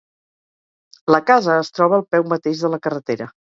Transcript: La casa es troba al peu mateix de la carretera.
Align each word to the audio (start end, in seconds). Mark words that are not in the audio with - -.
La 1.17 1.19
casa 1.27 1.59
es 1.65 1.71
troba 1.77 1.97
al 2.01 2.07
peu 2.17 2.27
mateix 2.35 2.67
de 2.67 2.75
la 2.75 2.83
carretera. 2.89 3.33